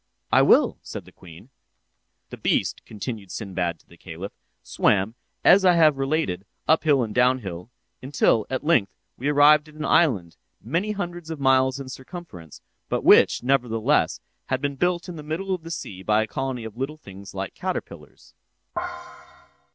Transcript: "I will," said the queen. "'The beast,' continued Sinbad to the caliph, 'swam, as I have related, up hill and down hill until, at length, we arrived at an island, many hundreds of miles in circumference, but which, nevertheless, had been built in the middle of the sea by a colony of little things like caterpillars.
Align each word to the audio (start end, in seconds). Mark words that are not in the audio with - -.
"I 0.31 0.41
will," 0.41 0.79
said 0.81 1.05
the 1.05 1.11
queen. 1.11 1.49
"'The 2.31 2.37
beast,' 2.37 2.83
continued 2.87 3.29
Sinbad 3.29 3.79
to 3.81 3.87
the 3.87 3.97
caliph, 3.97 4.31
'swam, 4.63 5.13
as 5.43 5.63
I 5.63 5.73
have 5.75 5.99
related, 5.99 6.43
up 6.67 6.85
hill 6.85 7.03
and 7.03 7.13
down 7.13 7.37
hill 7.41 7.69
until, 8.01 8.47
at 8.49 8.63
length, 8.63 8.91
we 9.15 9.27
arrived 9.29 9.69
at 9.69 9.75
an 9.75 9.85
island, 9.85 10.37
many 10.59 10.93
hundreds 10.93 11.29
of 11.29 11.39
miles 11.39 11.79
in 11.79 11.87
circumference, 11.87 12.61
but 12.89 13.03
which, 13.03 13.43
nevertheless, 13.43 14.21
had 14.47 14.59
been 14.59 14.75
built 14.75 15.07
in 15.07 15.17
the 15.17 15.21
middle 15.21 15.53
of 15.53 15.61
the 15.61 15.69
sea 15.69 16.01
by 16.01 16.23
a 16.23 16.27
colony 16.27 16.63
of 16.63 16.75
little 16.75 16.97
things 16.97 17.35
like 17.35 17.53
caterpillars. 17.53 18.33